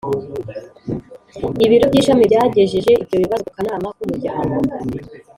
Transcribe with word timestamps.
ibiro 1.65 1.85
by 1.91 1.97
ishami 2.01 2.23
byagejeje 2.29 2.91
ibyo 3.03 3.17
bibazo 3.23 3.43
ku 3.47 3.51
kanama 3.57 3.87
k 3.95 3.99
umuryango 4.03 4.53